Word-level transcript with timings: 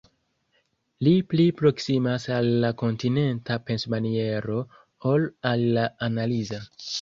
Li 1.07 1.11
pli 1.33 1.43
proksimas 1.59 2.25
al 2.37 2.49
la 2.63 2.71
kontinenta 2.83 3.59
pensmaniero 3.69 4.59
ol 5.13 5.29
al 5.53 5.69
la 5.79 5.85
analiza. 6.11 6.61